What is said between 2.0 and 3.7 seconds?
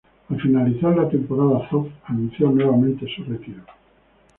anunció nuevamente su retiro.